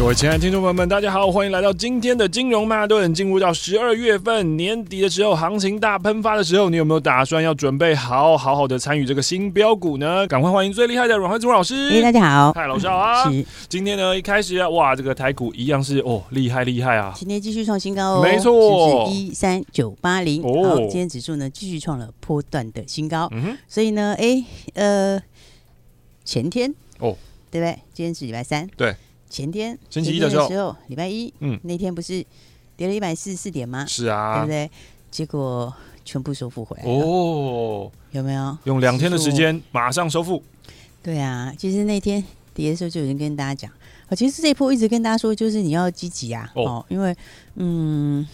[0.00, 3.12] 各位亲爱的听众朋友们，大家好，欢迎来到今天的金融曼哈顿。
[3.12, 10.26] 进入到十二月份年底的时候，行情大喷发的时候，你有没有打算要准备好好好的参与这个新标股呢？
[10.26, 11.90] 赶快欢迎最厉害的阮惠慈老师！
[11.90, 13.30] 哎，大家好，嗨，老师好啊！
[13.30, 17.12] 是，今天呢一开始啊，哇，这个台股一样是哦，厉害厉害啊！
[17.14, 20.78] 今天继续创新高哦，没错，是一三九八零哦。
[20.88, 25.20] 今天指数呢继续创了波段的新高，嗯哼，所以呢，哎，呃，
[26.24, 27.14] 前天哦，
[27.50, 27.78] 对不对？
[27.92, 28.96] 今天是礼拜三，对。
[29.30, 32.22] 前天星期一的时候，礼拜一，嗯，那天不是
[32.76, 33.86] 跌了一百四十四点吗？
[33.86, 34.70] 是啊，对不对？
[35.10, 35.72] 结果
[36.04, 38.58] 全部收复回来哦，有没有？
[38.64, 40.42] 用两天的时间马上收复。
[41.00, 43.70] 对啊，其实那天跌的时候就已经跟大家讲，
[44.08, 47.16] 啊，其实这一波一直跟大家说，就是你要积极啊，哦，因为
[47.54, 48.26] 嗯，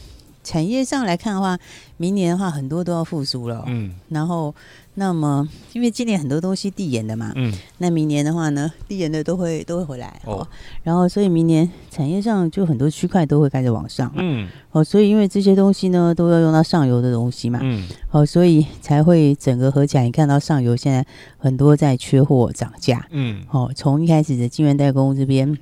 [0.43, 1.59] 产业上来看的话，
[1.99, 4.55] 明年的话很多都要复苏了，嗯，然后。
[4.99, 10.49] 那么，因为今年很多东西递延的嘛，嗯，那明年的话呢，递延的都会都会回来哦。
[10.83, 20.05] 然后，所以明年产业上就很多区块都会开始往上，嗯，哦，所以因为这些东西呢都要用到上游的东西嘛，嗯，哦，所以才会整个合起来。
[20.05, 25.59] 你看到上游现在很多在缺货涨价，嗯，哦，从一开始的金源代工这边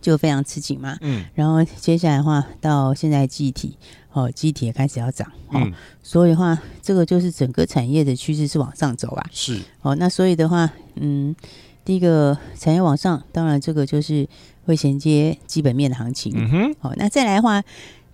[0.00, 3.76] 就非常吃紧嘛，嗯，然后接下来的话到现在记忆体。
[4.12, 9.26] 哦，机体也开始要涨，哦，嗯、所以的话，这个就是整个产业的趋势是往上走啊。
[9.32, 11.34] 是，哦，那所以的话，嗯，
[11.84, 14.24] 第一个产业往上，当然这个就是
[14.66, 16.32] 会衔接基本面的行情。
[16.36, 17.60] 嗯哼，好，那再来的话。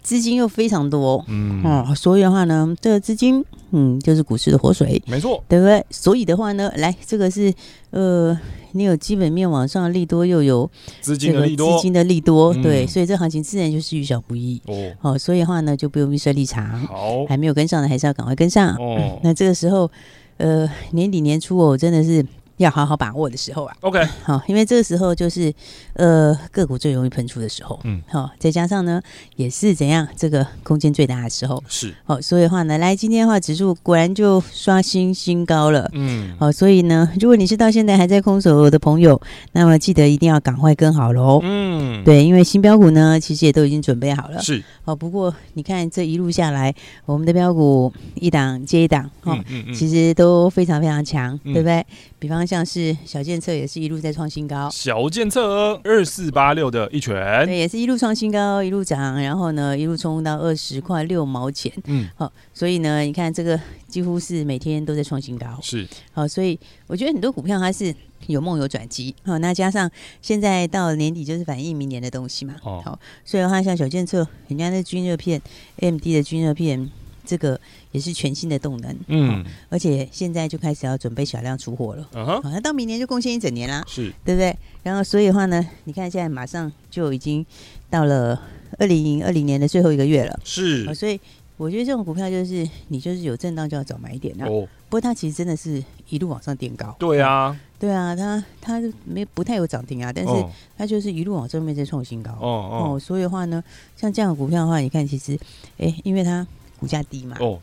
[0.02, 5.84] 资金又非常多，嗯，哦，所以的话呢，这个资金，嗯，就是股市的活水，没错，对不对？
[5.90, 7.52] 所以的话呢，来，这个是，
[7.90, 8.34] 呃，
[8.72, 10.70] 你有基本面往上的利多，又有
[11.00, 14.92] 资金的利多，资金的利多，对，所以这行情自然就是遇小不易哦。
[15.00, 19.18] 哦，所以的话呢，就不用预设立场，好，还没有跟上的，还是要赶快跟上哦。
[19.22, 19.90] 那这个时候，
[20.36, 22.24] 呃，年底年初哦，真的是。
[22.60, 25.50] 要好好把握的时候啊，OK， 好，因为这个时候就是
[25.94, 29.00] 呃个股最容易喷出的时候，嗯，好，再加上呢
[29.36, 39.18] 也是怎样这个空间最大的时候，是，好，所以的话呢，来今天的话指数果然就刷新新高了，嗯，好，所以呢，如果你是到现在还在空手的朋友，
[39.52, 46.74] 那么记得一定要赶快跟好喽，嗯，对，因为新标股呢其实也都已经准备好了，是，好，不过你看这一路下来，
[47.06, 51.86] 我们的标股一档接一档，哦，嗯嗯嗯，其实都非常非常强，嗯、对不对？
[52.20, 67.94] 比方像是小建策也是一路在创新高，小建策二四八六的一拳，对，也是一路创新高，一路涨，然后呢一路冲到二十块六毛钱，嗯，好，所以呢你看这个几乎是每天都在创新高，是，好，所以我觉得很多股票它是
[68.26, 75.40] 有梦有转机，好，那加上现在到了年底就是反映明年的东西嘛，哦，好，所以的话像小建策，人家那均热片
[75.78, 76.90] ，AMD 的均热片。
[77.30, 77.60] 这个
[77.92, 84.56] 也是全新的动能，嗯，而且现在就开始要准备小量出货了，嗯哼，那到明年就贡献一整年啦，是，对不对？
[84.82, 87.46] 然后所以的话呢，你看现在马上就已经
[87.88, 88.42] 到了
[88.78, 91.20] 二零二零年的最后一个月了，是，所以
[91.56, 94.46] 我觉得这种股票就是你就是有震荡就要早买一点啦。
[94.46, 100.32] 哦，不过它其实真的是一路往上垫高，对啊，对啊，它它没不太有涨停啊，但是
[100.76, 103.62] 它就是一路往正面在创新高，哦哦，所以的话呢，
[103.96, 105.38] 像这样的股票的话，你看其实，
[105.78, 106.44] 哎，因为它。
[106.80, 107.60] 股价低嘛，哦，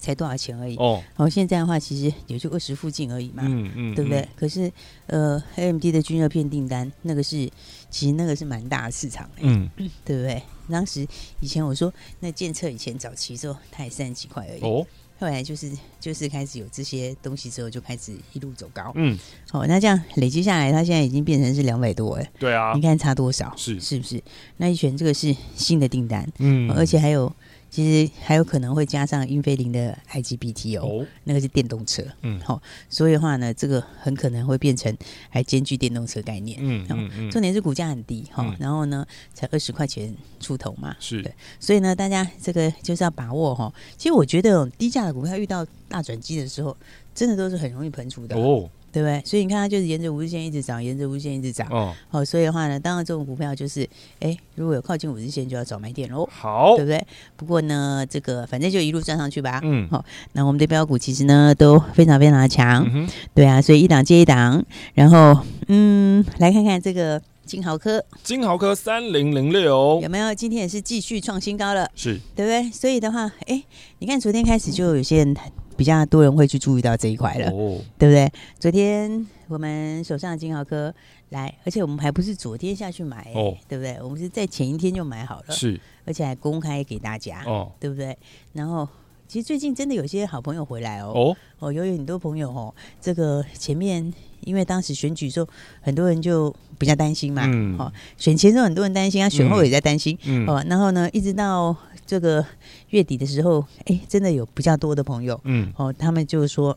[0.00, 4.26] 才多少钱而已，哦，然后现在的话，其实也就二十附近而已嘛，嗯嗯，对不对？
[4.34, 4.72] 可是，
[5.06, 7.50] 呃，AMD 的均热片订单，那个是，
[7.90, 9.68] 其实那个是蛮大的市场，嗯，
[10.04, 10.40] 对不对？
[10.70, 11.06] 当时
[11.40, 14.86] 以前我说，那建测以前早期之后，它也三十几块而已，哦，
[15.18, 19.18] 后来就是就是开始有这些东西之后，就开始一路走高，嗯，
[19.50, 23.52] 好，那这样累积下来，它现在已经变成是两百多，哎，对啊，你看差多少？
[23.56, 23.78] 是。
[23.80, 24.22] 是不是？
[24.58, 27.30] 那一拳这个是新的订单，嗯，而且还有。
[27.70, 31.06] 其实还有可能会加上英菲林的 IGBT 哦，哦。
[31.24, 34.94] 那个是电动车，嗯，好、哦，所以的话呢，这个很可能会变成
[35.28, 41.22] 还兼具电动车概念，嗯嗯嗯，重点是股价很低哈，哦嗯、然后呢才二十块钱出头嘛，是。
[41.22, 43.74] 对，所以呢大家这个就是要把握哈、哦。
[43.96, 46.76] 其实我觉得低价的股票遇到大转机的时候，
[47.14, 48.68] 真的都是很容易喷出的哦。
[48.92, 49.22] 对不对？
[49.24, 51.66] 所以你看，它就是沿着五日线一直涨，沿着五日线一直涨。
[51.70, 53.88] 哦，好，所以的话呢，当然这种股票就是，
[54.20, 56.28] 哎，如果有靠近五日线，就要找买点喽。
[56.30, 57.04] 好，对不对？
[57.36, 59.60] 不过呢，这个反正就一路赚上去吧。
[59.62, 62.84] 嗯，好，那我们的标股其实呢都非常非常的强。
[62.84, 64.64] 嗯哼，对啊，所以一档接一档。
[64.94, 70.34] 然后，嗯，来看看这个金豪科，金豪科三零零六有没有？
[70.34, 72.70] 今天也是继续创新高了，是对不对？
[72.70, 73.62] 所以的话，哎，
[73.98, 75.34] 你看昨天开始就有些人
[75.80, 78.30] 比较多人会去注意到这一块了，哦，对不对？
[78.58, 80.94] 昨天我们手上的金豪科
[81.30, 83.96] 来，而且我们还不是昨天下去买，哦，对不对？
[84.02, 88.14] 我们是在前一天就买好了，是，而且还公开给大家，哦，对不对？
[88.52, 88.86] 然后。
[89.30, 95.48] 其实最近真的有些好朋友回来哦，哦，哦，有很多朋友哦，这个前面因为当时选举的时候，
[95.80, 102.44] 很多人就比较担心嘛，嗯，哦，选前的时候很多人担心啊，选后也在担心，嗯，哦，然后呢，一直到这个
[102.88, 106.76] 月底的时候，哎，真的有比较多的朋友，嗯，哦，他们就是说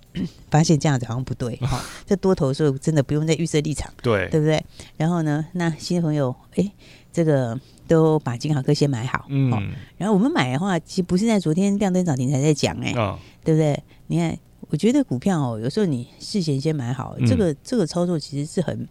[0.52, 4.64] 发现这样子好像不对，哈，哦， 这多头的时候真的不用再预设立场，对，对不对？
[4.96, 6.72] 然后呢，那新的朋友，哎，
[7.14, 7.58] 这个。
[7.86, 9.62] 都把金豪科先买好，嗯、哦，
[9.98, 13.78] 然后我们买的话，其实不是在昨天亮灯涨停才在讲，哎、哦，对不对？
[14.08, 14.36] 你看，
[14.70, 18.88] 我觉得股票哦，有时候你事先先买好，嗯、这个这个操作其实是很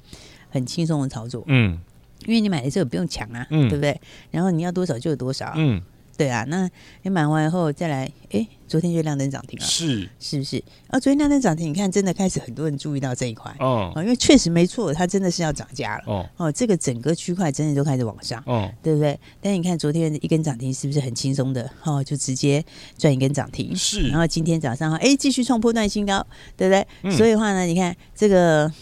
[0.50, 1.80] 很轻松的操作，嗯，
[2.26, 3.98] 因为你买的时候不用抢啊，嗯、对不对？
[4.30, 5.80] 然后你要多少就有多少，嗯。
[6.22, 6.70] 对啊，那
[7.02, 10.62] 你买完以后再来，哎，昨天就亮灯涨停了，是是不是？
[10.86, 19.18] 啊，昨天亮灯涨停，你看真的开始很多人注意到这一块哦，因为确实没错，它真的是要涨价了哦哦，这个整个区块真的都开始往上哦，对不对？
[19.40, 21.68] 但你看昨天一根涨停是不是很轻松的？
[21.82, 22.64] 哦，就直接
[22.96, 26.24] 赚一根涨停是，然后今天早上哈，哎，继续创破段新高，
[26.56, 26.86] 对不对？
[27.02, 28.72] 嗯、所以的话呢，你看这个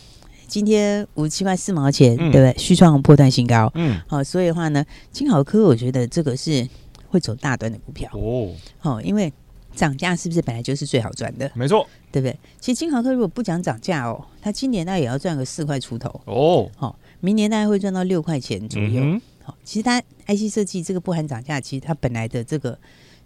[0.47, 2.55] 今天五十七块四毛钱，嗯、对不对？
[2.59, 6.69] 续创破段新高，嗯，好、哦，所以的话呢，金好科我觉得这个是。
[7.11, 9.31] 会走大端的股票哦，哦，因为
[9.75, 11.51] 涨价是不是本来就是最好赚的？
[11.55, 12.37] 没错，对不对？
[12.61, 19.21] 其实金豪科如果不讲涨价哦，它今年大概也要赚个四块出头哦，好、哦，明年大概会赚到六块钱左右。
[19.43, 22.79] 好、其实它 IC 设计这个不含涨价，其实它本来的这个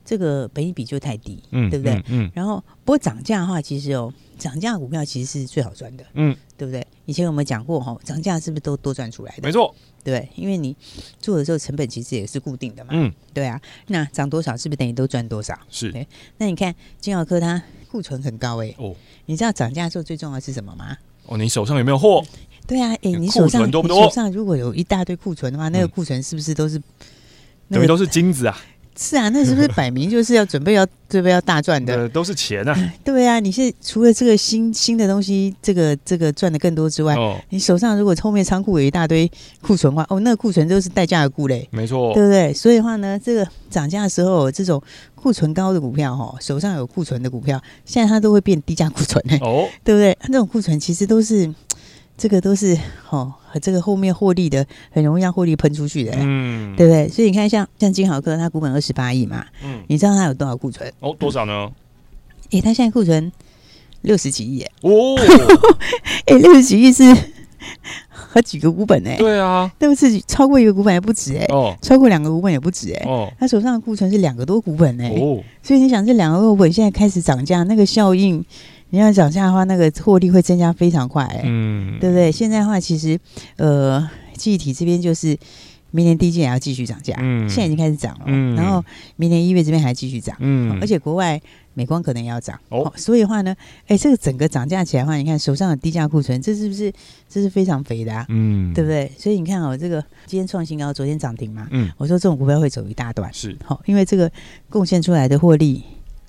[0.05, 1.95] 这个本益比就太低，嗯，对不对？
[2.09, 6.87] 嗯，嗯然后不过涨价的话，其实哦，涨价股票其实是最好赚的，嗯，对不对？
[7.07, 9.43] 以前我们讲过哈、哦，涨价是不是都多赚出来的？
[9.43, 9.75] 没错。
[10.05, 10.77] 对，因为你
[11.19, 12.91] 做的时候成本其实也是固定的嘛。
[12.93, 15.59] 嗯，对啊，那涨多少是不是等于都赚多少？
[15.71, 15.91] 是。
[15.91, 16.07] 对，
[16.39, 17.61] 那你看金耀科它
[17.91, 18.73] 库存很高哎。
[18.79, 18.95] 哦。
[19.27, 20.97] 你知道涨价的时候最重要的是什么吗？
[21.27, 22.23] 哦，你手上有没有货？
[22.67, 24.05] 对啊，哎，你手上多不多？
[24.05, 26.79] 手上如果有一大堆库存的话，那个库存是不是都是？
[27.71, 28.57] 等于都是金子啊。
[28.97, 32.09] 是啊，那是不是摆明就是要准备要准备要大赚的？
[32.09, 32.93] 都是钱啊！
[33.05, 39.31] 对啊，你是除了这个新新的东西，这个这个赚的更多之外，哦，你手上如果后面仓库有一大堆
[39.61, 42.53] 库存的话，哦，那个库存都是代价而沽嘞，没错，对不对？
[42.55, 44.81] 所以的话呢，这个涨价的时候，这种
[45.15, 50.17] 库存高的股票哈，手上有库存的股票，现在它都会变低价库存嘞，哦，对不对？
[50.29, 51.53] 那种库存其实都是。
[52.17, 52.77] 这个都是
[53.11, 57.09] 哦，和这个后面获利的很容易让获利喷出去的，嗯，对不对？
[57.09, 60.91] 所以你看像，像像金豪科，它股本二十八亿嘛，嗯，你知道它有多少库存？
[61.01, 61.71] 哦，多少呢？
[62.51, 63.33] 诶，它现在库存
[64.03, 65.17] 六十几亿耶，哦，
[66.27, 67.03] 诶，六十几亿是
[68.09, 69.11] 和几个股本呢？
[69.19, 78.45] 对啊，对不起，超过一个股本也不止哎，哦，超过两个股本也不止哎，哦，他手上的库存是两个多股本哎，哦，所以你想这两个股本现在开始涨价，那个效应。
[78.95, 82.31] 你要涨价的话，那个获利会增加非常快，欸，嗯，对不对？
[82.31, 83.19] 现在的话，其实
[83.57, 85.37] 呃，记忆体这边就是
[85.91, 88.85] 明年第一季也要继续涨价，嗯，现在已经开始涨了，嗯，然后
[89.17, 91.43] 明年一月这边还继续涨，嗯，而且国外
[91.73, 93.53] 美光可能也要涨，哦，所以的话呢，
[93.89, 96.93] 哎，这个整个涨价起来的话，你看手上的低价库存，这是不是
[97.29, 98.25] 这是非常肥的啊？
[98.29, 99.11] 嗯，对不对？
[99.19, 104.31] 所以你看哦，这个今天创新高，昨天涨停嘛，嗯，我说这种股票会走一大段，是好，因为这个
[104.71, 105.83] 贡献出来的获利。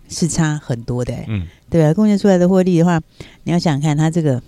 [0.08, 3.02] 是差很多的，欸，嗯，对啊，贡献出来的获利的话，
[3.44, 4.42] 你要想想看，它这个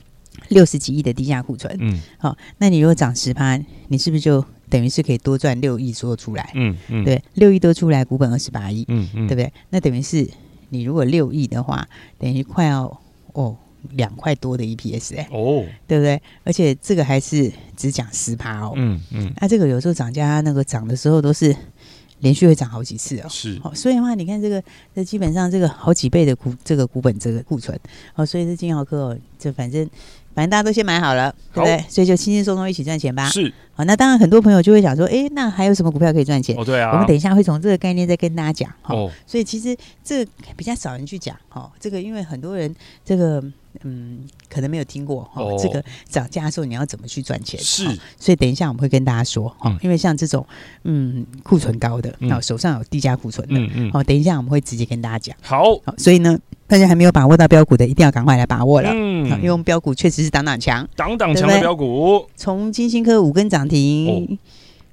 [0.50, 6.52] 六十几亿的低价库存，嗯，好，哦，那你如果涨十趴，你是不是就等于是可以多赚六亿多出来？
[6.54, 9.52] 嗯嗯，对，六亿多出来，股本二十八亿，嗯嗯，对不对？
[9.70, 10.30] 那等于是
[10.70, 11.88] 你如果六亿的话，
[12.20, 13.02] 等于快要
[13.34, 13.56] 哦
[13.92, 16.22] 两块多的 EPS 哎，欸，哦，对不对？
[16.44, 21.56] 而且这个还是只讲十趴哦，嗯嗯，那，啊，这个有时候涨价那个涨的时候都是。
[22.20, 24.62] 连续会涨好几次哦，是，好，所以的话，你看这个，
[24.96, 27.80] 这基本上这个好几倍的股，这个股本这个库存，
[28.16, 29.88] 哦，所以这金豪科哦，这反正
[30.34, 31.84] 反正大家都先买好了，对不对？
[31.90, 33.30] 所以就轻轻松松一起赚钱吧。
[33.30, 36.56] 是，好，那当然很多朋友就会想说，哎，那还有什么股票可以赚钱？
[36.58, 38.72] 哦，对啊，我们等一下会从这个概念再跟大家讲。
[38.84, 43.44] 哦，所以其实这个比较少人去讲，哦，这个因为很多人这个。
[43.84, 44.20] 嗯，
[44.50, 47.60] 可能没有听过哈，哦哦、这个涨价的时候你要怎么去赚钱？
[47.60, 47.84] 是，
[48.20, 50.46] 所以等一下我们会跟大家说哈，嗯、因为像这种
[50.84, 55.36] 嗯库存高的，然后、嗯、手上有低价库存的，嗯嗯，好，等一下我们会直接跟大家讲。
[55.42, 58.90] 好，好，所以呢，大家还没有把握到标股的，一定要赶快来把握了。
[58.94, 64.08] 嗯，因为我们标股确实是挡挡强，挡挡强的标股，从金星科五根涨停。
[64.08, 64.38] 哦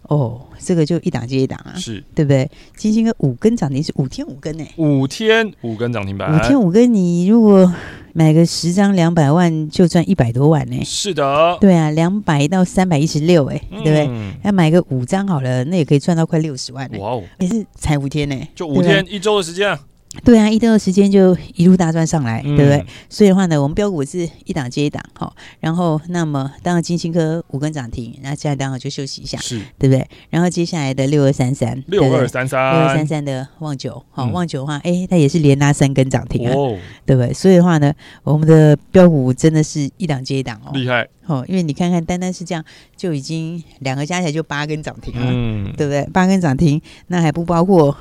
[0.09, 2.51] 哦，这个就一档接一档啊，是对不对？
[2.77, 7.73] 金星哥五根涨停是五天五根呢，五天五根涨停板，五天五根，你如果
[8.13, 10.85] 买个十张两百万就赚一百多万呢。
[10.85, 14.09] 是的，对啊，两百到三百一十六哎，对不对？
[14.43, 16.99] 要买个五张好了，那也可以赚到快六十万呢。
[16.99, 19.81] 哇哦，也是才五天呢，就五天一周的时间啊。
[20.23, 22.87] 对啊，一周的时间就一路大赚上来，嗯、对不对？
[23.09, 30.07] 所以的话呢，我们标股是一档接一档，好，然后那么当然金星科五根涨停，那现在刚好就休息一下，是，对不对？
[30.31, 37.33] 然后接下来的六二三三，六二三三，六二三三的旺九，好，旺九的话，哎，它也是连拉三根涨停啊，哦、对不对？
[37.33, 37.93] 所以的话呢，
[38.23, 42.65] 我们的标股真的是一档接一档哦，厉害哦，因为你看看，单单是这样
[42.97, 46.09] 就已经两个加起来就八根涨停了，嗯，对不对？
[46.13, 47.97] 八根涨停，那还不包括。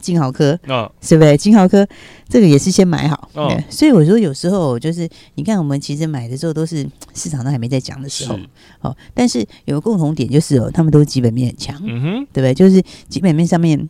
[0.00, 1.36] 金豪科，哦、是不是？
[1.36, 1.86] 金豪科
[2.28, 8.48] 这个也是先买好，哦、所以我说有时候就是，你看我们其实买的时候都是市场上还没在讲的时候，是。
[8.80, 8.96] 哦。
[9.14, 12.54] 但是有个共同点就是哦，他们都基本面很强，嗯哼，对不对？
[12.54, 13.88] 就是基本面上面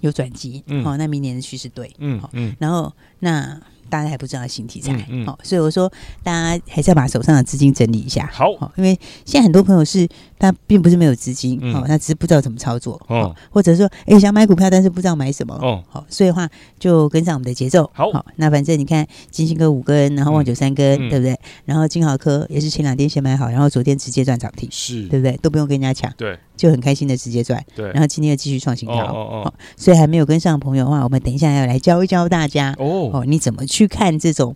[0.00, 3.60] 有转机，嗯，好、哦，那明年的趋势对，嗯嗯，然后那。
[3.90, 5.26] 大家还不知道新题材，好、嗯嗯。
[5.26, 5.92] 哦，所以我说
[6.22, 21.38] 大家还是要把手上的资金整理一下，好、哦，因为现在很多朋友是他并不是没有资金，嗯、哦，他只是不知道怎么操作，哦，哦或者说哎、欸、想买股票，但是不知道买什么，哦，好、哦，所以的话就跟上我们的节奏，好、哦，那反正你看金星哥五根，然后望九三根，嗯、对不对？
[21.64, 25.00] 然后金豪科也是前两天先买好，然后昨天直接赚涨停，是。
[25.08, 25.36] 对不对？
[25.38, 26.38] 都不用跟人家抢，对。
[26.60, 34.54] 就很开心的直接赚，对，然后今天又继续创新高，哦，哦，哦，所以还没有跟上的朋友的话，我们等一下要来教一教大家哦，哦，你怎么去看这种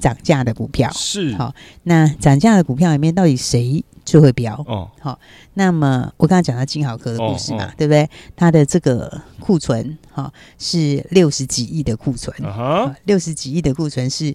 [0.00, 0.90] 涨价的股票？
[0.94, 4.54] 是，好，那涨价的股票里面到底谁就会飙？
[4.66, 5.18] 哦，好，
[5.52, 8.08] 那么我刚刚讲到金豪科的故事嘛，哦哦、对不对？
[8.34, 14.34] 它的这个库存哈、哦、是六十几亿的库存，啊六十几亿的库存是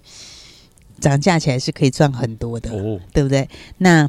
[0.99, 3.49] 涨价起来是可以赚很多的，哦，对不对？
[3.79, 4.07] 那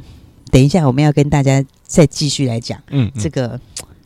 [0.51, 1.63] 等一下我们要跟大家。
[1.89, 3.59] 再继续来讲，嗯，嗯，这个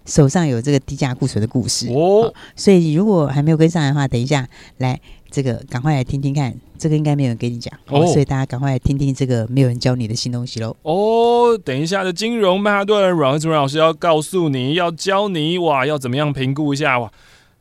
[0.05, 4.47] 手上有这个低价库存的故事哦，所以如果还没有跟上来的话，等一下
[4.77, 4.97] 来
[5.29, 11.57] 这个赶快来听听看，这个应该没有人跟你讲哦，所以大家赶快来听听这个没有人教你的新东西喽哦。
[11.65, 17.11] 等一下的金融曼哈顿阮慧慈阮老师要告诉你要教你哇，要怎么样评估一下哇。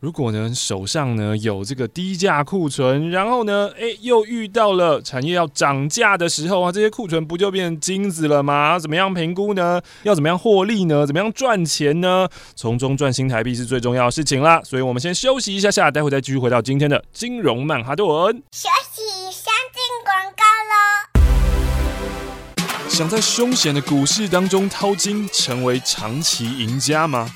[0.02, 8.76] 如果呢，手上呢有这个低价库存，然后呢，诶，又遇到了产业要涨价的时候啊，这些库存不就变成金子了吗？
[8.80, 9.80] 怎么样评估呢？
[10.02, 11.06] 要怎么样获利呢？
[11.06, 12.28] 怎么样赚钱呢？
[12.56, 14.61] 从中赚新台币是最重要的事情啦。
[14.64, 18.04] 所以我们先休息一下下，待会再继续回到今天的金融曼哈顿。
[18.50, 20.82] 休息，先进广告喽。
[22.88, 27.30] 想在凶险的股市当中淘金，成为长期赢家吗？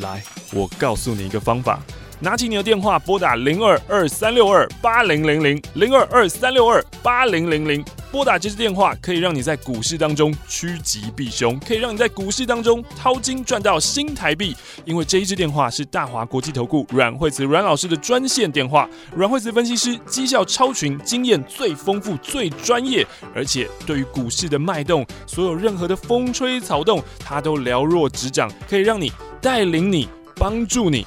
[0.00, 0.20] 来，
[0.52, 1.80] 我告诉你一个方法。
[2.20, 7.84] 拿起你的电话，拨打零二二三六二八零零零零二二三六二八零零零。
[8.10, 14.56] 拨打这支电话，可以让你在股市当中趋吉避凶，可以让你在股市当中掏金赚到新台币。
[14.86, 31.06] 因为这一支电话是大华国际投顾阮惠慈阮老师的专线电话，阮惠慈分析师绩效超群，经验最丰富、最专业，而且对于股市的脉动，所有任何的风吹草动，他都了若指掌，可以让你带领你、帮助你。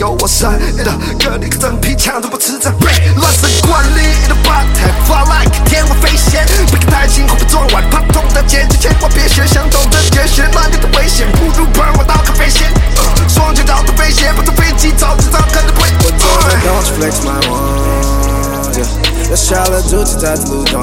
[0.00, 0.90] 有我深的
[1.22, 12.72] 哥，你个真皮枪都不吃这背，乱神管理的 butterfly like 天外飞仙，别看太轻，会被撞歪，怕痛的姐姐千万别学，想懂得解决乱流的危险，不如帮我当个飞仙，
[13.28, 15.86] 双脚找的飞仙，不坐飞机早知道可能会。
[16.64, 18.88] Don't flex my one, yeah，
[19.28, 20.82] 要下了主题在路段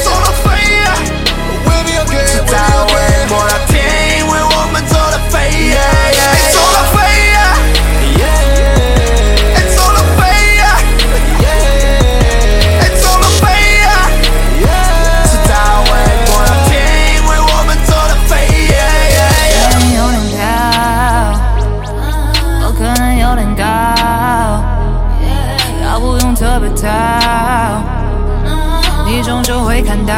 [29.31, 30.13] 终究会看到。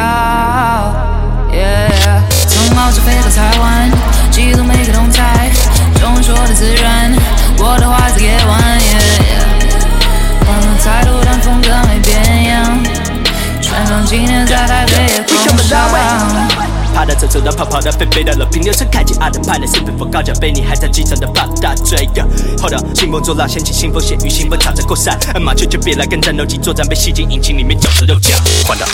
[2.48, 3.88] 从澳洲飞到台湾，
[4.32, 5.52] 记录每个动态，
[6.00, 7.14] 终于说的自然。
[7.58, 8.58] 我的花在夜晚，
[10.44, 12.82] 换了太多，但风格没变样。
[13.62, 15.34] 穿上今天在台北的套
[15.68, 16.73] 装。
[16.94, 20.52] 趴着走，走的跑跑的飞飞的了，平流车开启阿德派的，是否高脚杯？
[20.52, 22.24] 你还在机场的跑大追呀
[22.62, 25.18] ？Hold up，兴风作浪，掀起腥风血雨，兴奋朝着过山。
[25.42, 28.38] 麻雀就别来跟战斗机作战，被吸进引擎里面绞成肉酱。
[28.64, 28.86] 换到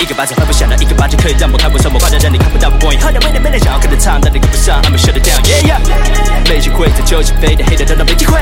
[0.00, 2.98] 一个巴掌拍不响的，一个巴掌可以让我看不上，我快的让你看不到我光影。
[3.00, 6.48] Hold up，没人没人想要跟着唱，但你跟不上 I'm shut it down，yeah yeah。
[6.48, 8.40] 没机会在球场飞的黑的等到没机会，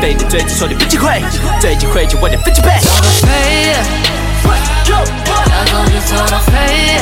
[0.00, 1.20] 被你追着说你没机会，
[1.60, 2.70] 最机会就晚点分几倍。
[6.06, 7.00] 走到飞，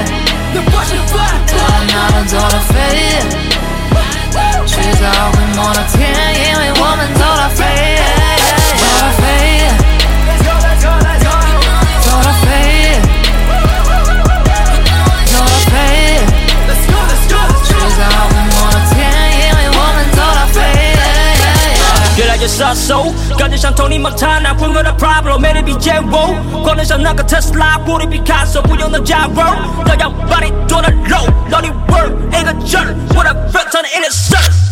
[0.55, 1.89] 要走就走到飞。
[1.95, 2.73] 我们走到飞，
[4.67, 6.01] 迟早会摸到天，
[6.35, 7.61] 因为我们走到飞，
[8.77, 9.23] 走到飞，
[12.01, 12.47] 走到飞，
[15.27, 15.75] 走到飞，
[17.65, 19.01] 迟早会摸到天，
[19.33, 20.57] 因为我们走到飞，
[22.17, 23.13] 越来越杀手，
[23.53, 29.45] 感觉像 Tony Montana，混合的 Pablo，没人比肩我，光能像那个特斯拉，玻璃毕卡索，不用能加热，
[29.85, 30.51] 都要把你。
[30.67, 31.19] 做的肉，
[31.51, 34.72] 让你 work 一个劲儿，我的 friend 唱的 innocent，别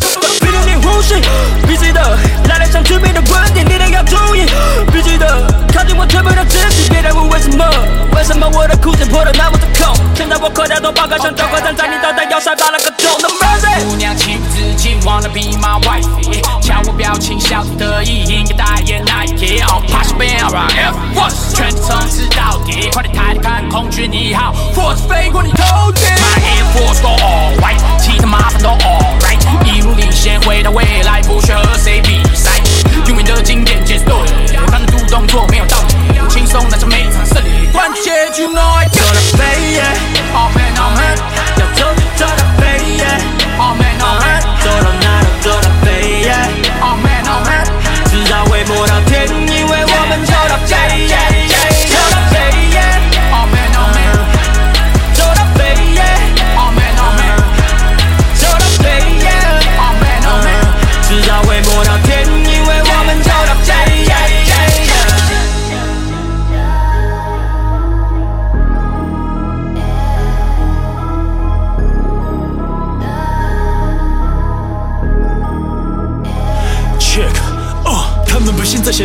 [1.01, 1.15] 你呼吸，
[1.67, 2.17] 必须的，
[2.47, 4.45] 来了想致命的观点，你得要注意，
[4.91, 5.25] 必须的，
[5.73, 7.65] 靠近我特别的自己，别再问为什么，
[8.15, 13.09] 为什么我的裤子破的那么的空，现在我口袋都爆开，像交关站在你脑袋要塞爆了个洞。
[13.83, 16.05] 姑娘情不自禁，wanna be my wife，
[16.61, 25.51] 瞧我表情，笑得得意，应该代言 Nike，哦，怕是变 Air Force，全程从此到底，快点抬头看空军一号，Force 飞过你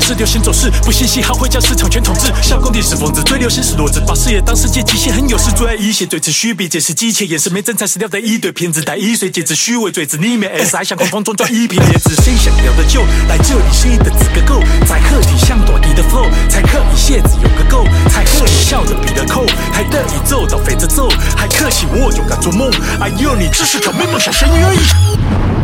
[0.07, 2.33] 是流行走势，不信嘻哈会将市场全统治。
[2.41, 14.61] 小工地是疯子，最流行是骡子，把视野当世界极限很有事，最爱一些最持虚比，解释机械，眼神没真材实料的一堆骗子，带一岁戒指虚伪嘴子，里面 S 还想狂放中转一瓶椰子，谁想要的就来这里，谁的资格够？
[14.87, 25.56] 在客厅像短笛的 flow，才可以蝎子有个够，才可以笑着比的扣，还得以奏到飞着走，还可惜我勇敢做梦，哎呦你只是个美梦想生而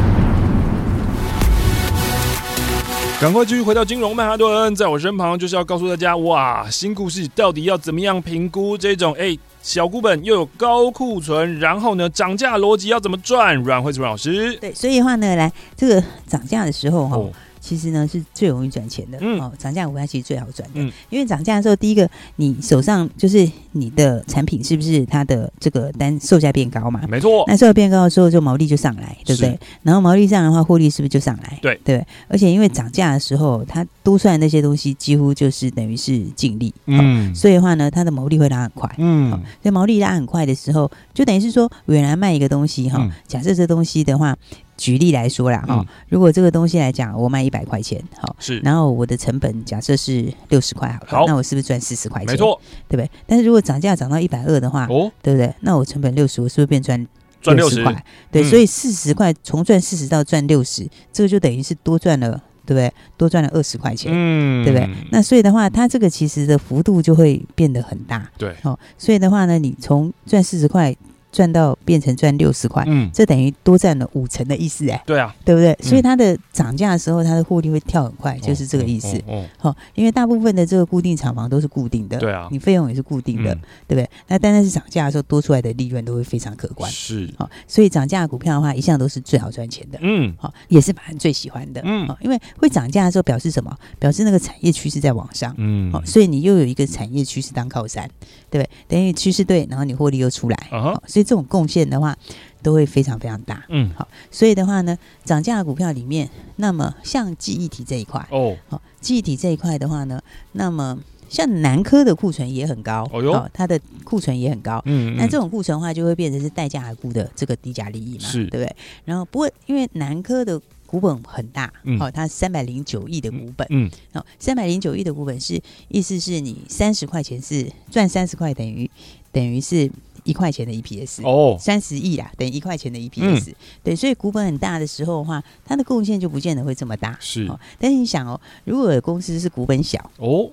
[3.22, 13.54] 赶快继续回到金融曼哈顿，在我身旁就是要告诉大家，哇，新故事到底要怎么样评估这种哎小股本又有高库存，然后呢涨价逻辑要怎么赚？
[13.62, 17.16] 阮蕙慈阮老师，对，所以的话呢，来这个涨价的时候哈。
[17.16, 17.30] 哦
[17.62, 27.00] 其实呢是最容易赚钱的，嗯、哦，涨价股票其实最好赚的，嗯，因为涨价的时候，第一个你手上就是你的产品是不是它的这个单售价变高嘛？
[27.08, 29.56] 没错，那售价变高的时候，就毛利就上来，对不对？
[29.82, 31.56] 然后毛利上来的话，获利是不是就上来？
[31.62, 31.80] 对。
[31.84, 44.36] 对，而且因为涨价的时候，它多出来那些东西几乎就是等于是净利，嗯、哦，所以的话呢，它的毛利会拉很快，嗯，所以毛利拉很快的时候，就等于是说原来卖一个东西哈，嗯、假设这东西的话。
[44.82, 52.32] 举例来说啦，哈、嗯，如果这个东西来讲，我卖一百块钱，好，是，然后我的成本假设是六十块，好，好，那我是不是赚四十块钱？
[52.32, 53.08] 没错，对不对？
[53.24, 55.54] 但是如果涨价涨到一百二的话，哦，对不对？
[55.60, 57.06] 那我成本六十，我是不是变赚
[57.40, 58.04] 赚六十块？
[58.32, 62.30] 对，嗯、所以四十块从赚四十到赚六十，这个就等于是多赚了，
[62.66, 62.92] 对不对？
[63.16, 64.90] 多赚了二十块钱，嗯，对不对？
[65.12, 70.96] 那所以的话，它这个其实的幅度就会变得很大，对，哦，所以的话呢，你从赚四十块。
[71.32, 75.76] 赚到变成赚六十块，嗯，这等于多赚了五成的意思哎，对啊，对不对？
[75.80, 79.18] 所以它的涨价的时候，它的获利会跳很快，就是这个意思。
[79.26, 83.54] 哦，好，因为大部分的这个固定厂房都是固定的，对啊，你费用也是固定的，
[83.88, 84.08] 对不对？
[84.28, 93.74] 那单单是涨价的时候多出来的利润都会非常可观，是，好，所以涨价股票的话，一向都是最好赚钱的，嗯，好，也是法人最喜欢的，嗯，因为会涨价的时候表示什么？
[93.98, 98.06] 表示那个产业趋势在往上，嗯，好，所以你又有一个产业趋势当靠山，
[98.50, 98.70] 对不对？
[98.88, 102.16] 等于趋势对，然后你获利又出来，好，所以这种贡献的话
[102.62, 118.76] 都会非常非常大，嗯，好，所以的话呢，涨价的股票里面，那么像记忆体这一块，哦，好，记忆体这一块的话呢，那么像南科的库存也很高，哦哟，它的库存也很高，嗯，那这种库存的话就会变成是代价而沽的这个低价利益嘛，是，对不对？
[119.04, 128.88] 然后不过因为南科的股本很大，好，它三百零九亿的股本，嗯，好，三百零九亿的股本是意思是你三十块钱是赚三十块，等于
[129.32, 129.90] 等于是
[130.24, 140.50] 一块钱的 EPS 哦，三十亿啦，等于一块钱的 EPS，对，所以股本很大的时候的话，它的贡献就不见得会这么大，是，哦但是你想哦，如果公司是股本小哦，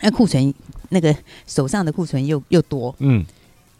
[0.00, 0.52] 那库存
[0.90, 1.14] 那个
[1.46, 3.24] 手上的库存又又多，嗯。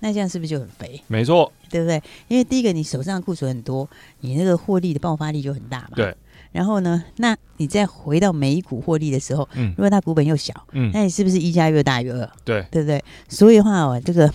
[0.01, 1.03] 那这样是不是就很肥？
[1.09, 2.01] 没错，对不对？
[2.29, 5.91] 因为第一个，你手上库存很多，你那个获利的爆发力就很大嘛。
[5.97, 6.17] 对。
[6.53, 12.31] 然后呢，那你再回到每一股获利的时候，嗯，如果它股本又小，嗯，那你是不是一加越大越二？
[12.45, 13.03] 对，对不对？
[13.29, 14.33] 所以的话哦，这个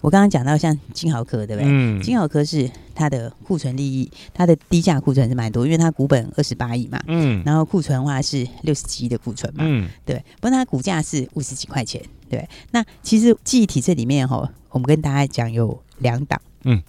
[0.00, 1.70] 我刚刚讲到像金豪科，对不对？
[1.70, 2.00] 嗯。
[2.02, 10.16] 金豪科是它的库存利益，它的低价库存是蛮多，因为它股本二十八亿嘛，嗯，然后库存的话是六十七亿的库存嘛，嗯，对。
[10.40, 12.48] 不过它股价是五十几块钱，对。
[12.70, 14.50] 那其实记忆体这里面哈、哦。
[14.72, 16.80] 我们跟大家讲有两档，嗯，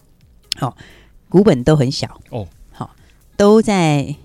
[0.55, 0.77] 好、哦，
[1.29, 2.89] 股本都很小哦，好、哦，
[3.35, 4.15] 都在，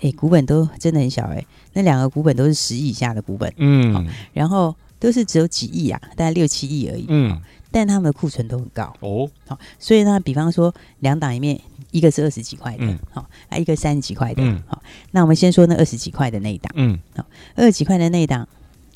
[0.00, 1.44] 哎，股本都真的很小哎，
[1.74, 8.84] 那两个股本都是十亿以下的股本，嗯、哦，然后都是只有几亿啊，大概六七亿而已，嗯、哦，但他们的库存都很高。
[9.00, 18.48] 哦，好、哦，所以呢，比方说两档里面，一个是二十几块的，好、嗯，啊，一个三十几块的，好、嗯，那我们先说那二十几块的那一档，嗯，好，二十几块的那一档，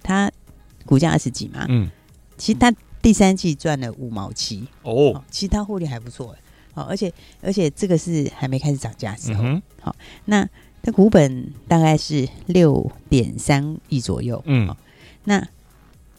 [0.03, 0.31] 它
[0.85, 1.91] 股价二十几嘛，嗯，
[2.37, 2.75] 其实它。
[3.05, 6.39] 第三季赚了五毛七哦，其实它获利还不错哎，
[6.73, 9.43] 好，而且而且这个是还没开始涨价的时候，
[9.83, 10.49] 好、嗯，那
[10.83, 14.75] 它股本大概是六点三亿左右，嗯，
[15.25, 15.47] 那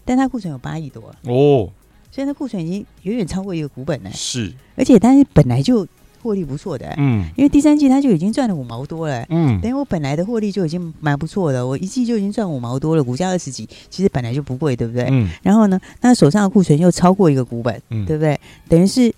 [0.06, 1.12] 但它库存有八亿多。
[1.24, 1.68] 哦，
[2.16, 5.86] 所以它库存已经远远超过一个股本了，是，而且但是本来就。
[6.24, 15.08] 获利不错的，嗯，因为第三季它就已经赚了五毛多了，嗯，等于我本来的获利就已经蛮不错的，我一季就已经赚五毛多了，股价二十几，其实本来就不贵，对不对？
[15.12, 18.40] 嗯，然后呢，那手上的库存又超过一个股本，嗯，对不对？
[18.68, 19.14] 等于是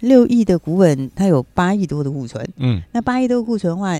[0.00, 3.96] 六亿的股本，它有八亿多的库存，嗯，那八亿多库存的话，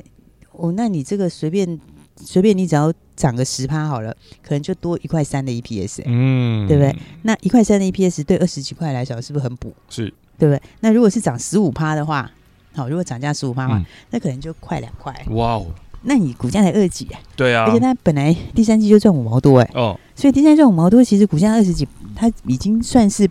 [0.50, 1.78] 哦，那你这个随便
[2.16, 6.96] 随便你只要涨个十趴好了，可能就多一块三的 EPS，嗯，对不对？
[7.22, 9.74] 那一块三的 EPS 对二十几块来讲是不是很补？
[9.90, 10.62] 是，对不对？
[10.80, 12.30] 那如果是涨十五趴的话。
[12.72, 15.12] 好，如果涨价十五趴的话，那可能就快两块。
[15.30, 15.66] 哇哦！
[16.02, 17.18] 那你股价才二几啊？
[17.34, 19.68] 对啊，而且它本来第三季就赚五毛多哎。
[19.74, 19.98] 哦。
[20.14, 23.28] 所以第三季赚五毛多，其实股价二十几，它已经算是，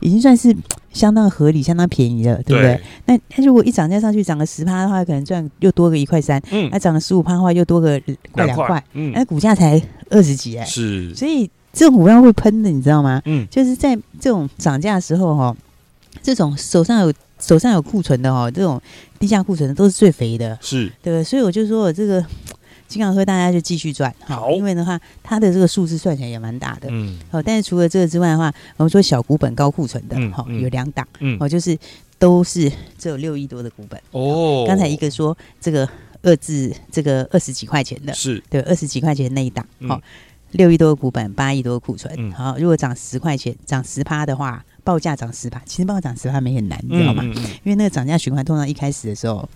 [0.00, 0.54] 已经算是
[0.92, 2.80] 相当合理、相当便宜了，对不对？
[3.06, 6.42] 那它如果一涨价上去，涨个十趴的话，可能赚又多个一块三。
[6.50, 6.68] 嗯。
[6.70, 8.00] 那涨个十五趴的话，又多个
[8.32, 8.84] 快两块。
[8.92, 9.12] 嗯。
[9.14, 9.80] 那股价才
[10.10, 10.64] 二十几哎。
[10.64, 11.14] 是。
[11.14, 13.20] 所以这种股票会喷的，你知道吗？
[13.24, 13.46] 嗯。
[13.50, 15.56] 就是在这种涨价的时候哈，
[16.22, 17.12] 这种手上有。
[17.40, 18.80] 手上有库存的哦，这种
[19.18, 22.24] 低价库存的都是最肥的，是对，所以我就说我这个
[22.94, 31.76] 金豪科大家就继续赚好，因为的话它的这个数字算起来也蛮大的，嗯，好，但是除了这个之外的话，我们说小股本高库存的，好、嗯，有两档，嗯，哦，就是
[32.18, 34.64] 都是只有六亿多的股本哦。
[34.66, 35.88] 刚才一个说这个
[36.22, 38.42] 二字这个二十几块钱的，是。
[38.48, 40.02] 对，二十几块钱那一档，好、嗯，
[40.52, 44.64] 六亿多的股本，八亿多的库存，好，如果涨十块钱，涨十趴的话。
[44.84, 47.22] 报价涨十趴，其实报价涨十趴没很难，你知道吗？
[47.24, 49.48] 嗯嗯嗯、因为那个涨价循环通常一开始的时候，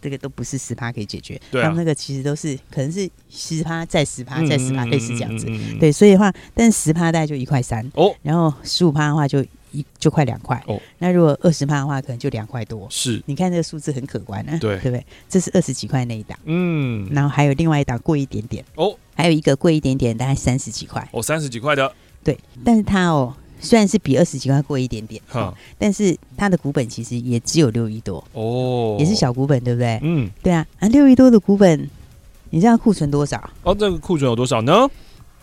[0.00, 5.46] 这个都不是十趴可以解决，他们那个其实都是可能是十趴再十趴再十趴，类似这样子。
[5.78, 10.80] 对，所以的话，但是十趴大概就一块三哦，然后十五趴的话就一就快两块哦。
[10.98, 12.86] 那如果二十趴的话，可能就两块多。
[12.90, 15.06] 是，你看这个数字很可观啊，对，对不对？
[15.28, 21.92] 这是二十几块那一档，嗯，然后还有另外一档贵一点点哦，还有一个贵一点点，大概三十几块哦，三十几块的，
[22.24, 23.34] 对，但是它哦。
[23.60, 30.00] 虽然是比二十几块贵一点点，哈，但是它的股本其实也只有六亿多哦，也是小股本，对不对？
[30.02, 31.88] 嗯，对啊，啊，六亿多的股本，
[32.50, 33.50] 你知道库存多少？
[33.62, 34.88] 哦，这个库存有多少呢？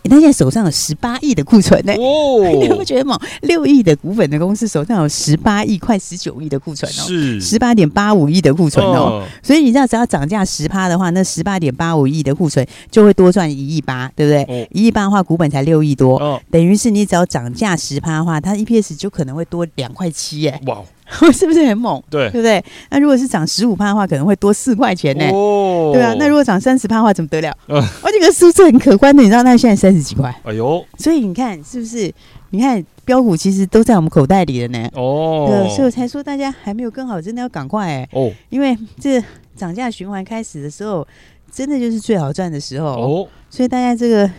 [0.07, 3.19] 他现在手上有十八亿的库存呢，哦， 你有没有觉得吗？
[3.41, 14.67] 六亿的股本的公司手上有十八亿，快十九亿的库存哦，是十八点八五亿的库存哦，所以你知道只要涨价十趴的话，那十八点八五亿的库存就会多赚一亿八，对不对？
[14.71, 20.81] 一亿八的话，股本才六亿多，等于是你只要涨价十趴的话，它 EPS 就可能会多两块七耶，哇！
[21.33, 22.01] 是不是很猛？
[22.09, 22.63] 对，对不对？
[22.89, 25.25] 那如果是涨十五趴的话，可能会多四块钱呢。
[25.31, 26.13] 哦，对啊。
[26.19, 27.55] 那如果涨三十趴的话，怎么得了？
[27.67, 30.33] 嗯， 而且这个数字很可观的，你知道，那现在三十几块。
[30.43, 32.13] 哎呦，所以你看是不是？
[32.49, 34.89] 你看标股其实都在我们口袋里了呢。
[34.93, 38.09] 哦，对，所以我才说大家还没有更好，真的要赶快哎。
[38.13, 39.21] 哦，因为这
[39.55, 41.07] 涨价循环开始的时候，
[41.51, 42.87] 真的就是最好赚的时候。
[42.87, 44.29] 哦，所以大家这个。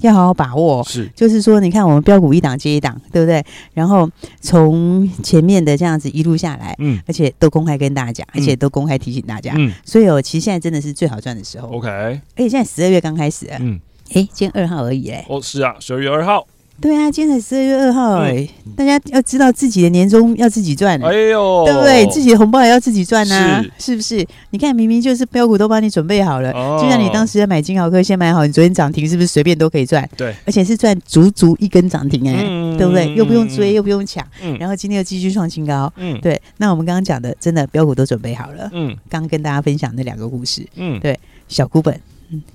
[0.00, 3.44] 要好好把握，是，就是说，你看我们标股一档接一档，对不对？
[3.72, 4.08] 然后
[4.40, 11.88] 从前面的这样子一路下来，嗯，而且都公开跟大家讲，而且都公开提醒大家，嗯，所以哦，其实现在真的是最好赚的时候，OK。
[11.88, 13.80] 而且现在十二月刚开始，嗯，
[14.12, 16.46] 哎，今天二号而已，哎，哦，是啊，十二月二号。
[16.80, 22.04] 对啊，今天才十二月二号哎、欸，嗯、大家要知道自己的年终要自己赚，哎呦，对不对？
[22.06, 24.26] 自己的红包也要自己赚呐、啊，是，是不是？
[24.50, 30.06] 你看，明明就是标股都帮你准备好了，哦、就像你当时要买金豪科，先买好，你昨天涨停是不是随便都可以赚？
[30.16, 33.14] 对，而且是赚足足一根涨停哎、欸，嗯、对不对？
[33.14, 36.38] 又不用追，又不用抢，嗯、然后今天又继续创新高，嗯，对。
[36.58, 41.98] 那我们刚刚讲的，真的标股都准备好了，嗯，刚刚跟大家分享那两个故事，嗯，对，小股本。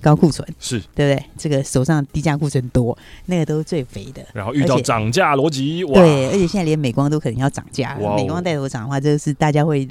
[0.02, 1.26] 高库存是对不对？
[1.38, 4.26] 这个手上低价库存多，那个都是最肥的。
[4.34, 9.88] 然后遇到涨价逻辑，对，而且现在连美光都可能要涨价美光带头涨的话，这个是大家会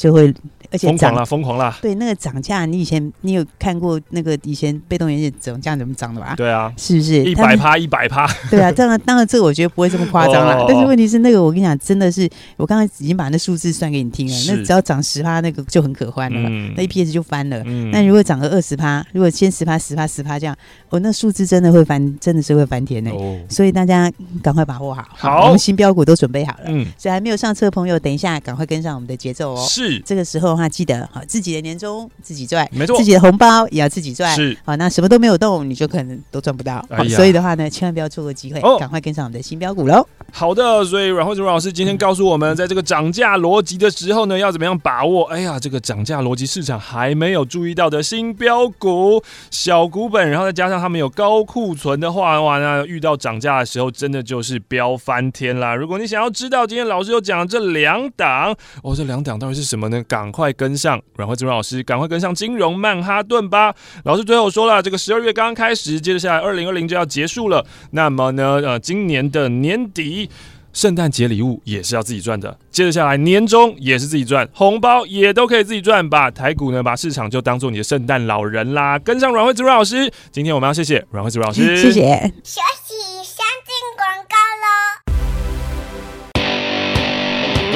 [0.00, 0.34] 就会。
[0.72, 1.76] 而且疯狂了，疯狂了！
[1.82, 6.32] 对，那个涨价，你以前你有看过那个以前被动元件涨价怎么涨的吧？
[6.36, 8.24] 对啊，是不是一百趴一百趴？
[8.48, 10.64] 对啊，当然当然，这个我觉得不会这么夸张了。
[10.68, 14.34] 但是问题是，那个我跟你讲，真的是我刚刚已经把那数字算给你听了。
[14.46, 16.38] 那只要涨十趴，那个就很可观了，
[16.76, 17.64] 那 EPS 就翻了。
[17.90, 20.56] 那如果涨个二十趴，如果先十趴、十趴、十趴这样，
[20.90, 23.10] 哦，那数字真的会翻，真的是会翻天呢。
[23.48, 24.08] 所以大家
[24.40, 25.04] 赶快把握好。
[25.16, 26.66] 好，我们新标股都准备好了。
[26.66, 29.66] 嗯，所以还没有上车的朋友，等一下赶快跟上我们的节奏哦。
[29.68, 34.34] 是，这个时候的话，记得好自己的年终自己赚，没错，自己的红包也要自己赚。
[34.36, 36.84] 是，好，那什么都没有动，你就可能都赚不到。
[36.90, 40.06] 好，所以的话呢，千万不要错过机会，赶快跟上我们的新标股喽。
[40.32, 45.24] 好的，所以阮蕙慈老师今天告诉我们，在这个涨价逻辑的时候呢，要怎么样把握？
[45.24, 55.74] 哎呀，这个涨价逻辑市场还没有注意到的新标股，小股本，然后再加上他们有高库存的话，哇，那遇到涨价的时候，真的就是飙翻天啦！
[55.74, 60.02] 如果你想要知道今天老师有讲这两档，哦，这两档到底是什么呢？
[60.04, 63.74] 赶快跟上阮蕙慈老师，赶快跟上金融曼哈顿吧！
[64.04, 67.64] 老师最后说了，这个十二月刚刚开始，接着下来二零二零就要结束了。
[67.92, 70.28] 那么呢，呃，今年的年底，
[70.72, 72.56] 圣诞节礼物也是要自己赚的。
[72.70, 76.08] 接着下来年终也是自己赚，红包也都可以自己赚。
[76.08, 78.98] 把台股呢，把市场就当做你的圣诞老人啦！
[78.98, 82.32] 跟上阮慧子阮老师，今天我们要谢谢阮慧子阮老师，谢谢。
[82.44, 83.19] 休息，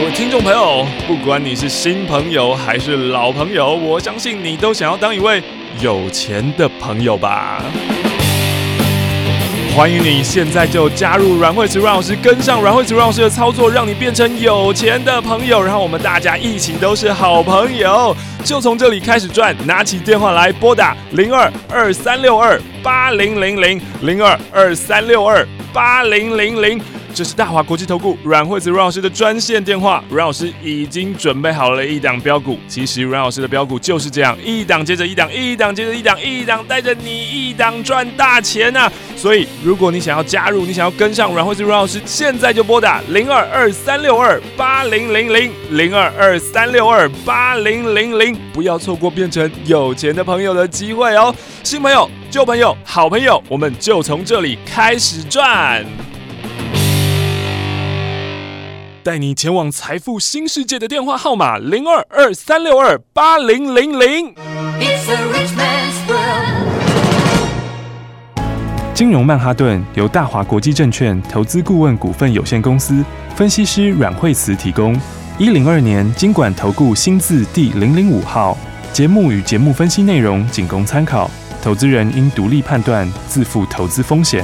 [0.05, 5.43] 各位听众朋友，不管你是新朋友还是老朋友，我相信你都想要当一位
[5.81, 7.65] 有钱的朋友吧。
[9.75, 18.15] 欢迎你现在就加入阮蕙慈阮老师，跟上阮蕙慈阮老师的操作，让你变成有钱的朋友，然后我们大家一起都是好朋友，
[18.45, 19.57] 就从这里开始赚。
[19.65, 26.79] 拿起电话来拨打零二二三六二八零零零零二二三六二八零零零。
[27.15, 32.59] 这是大华国际投顾阮惠子阮老师的专线电话，阮老师已经准备好了一档标股。
[32.67, 37.11] 其实阮老师的标股就是这样，一档接着一档，一档接着一档，一档带着你
[37.49, 38.93] 一档赚大钱呐、啊！
[39.17, 51.33] 所以，如果你想要加入，你想要跟上阮惠子阮老师，现在就拨打零二二三六二八零零零零二二三六二八零零零，不要错过变成有钱的朋友的机会哦！
[51.63, 55.85] 新朋友、旧朋友、好朋友，我们就从这里开始赚。
[59.05, 64.35] 带你前往财富新世界的电话号码零二二三六二八零零零。
[68.95, 73.05] 金融曼哈顿由大华国际证券投资顾问股份有限公司
[73.37, 74.99] 分析师阮惠慈提供。
[75.37, 78.57] 一零二年金管投顾新字第零零五号。
[78.91, 81.31] 节目与节目分析内容仅供参考，
[81.63, 84.43] 投资人应独立判断，自负投资风险。